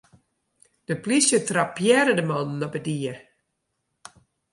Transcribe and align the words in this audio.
De 0.87 0.95
polysje 1.01 1.39
trappearre 1.49 2.13
de 2.17 2.25
mannen 2.31 2.65
op 2.67 2.73
'e 2.77 2.81
die. 2.87 3.13